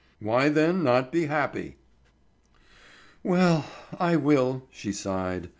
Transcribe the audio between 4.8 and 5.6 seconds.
sighed.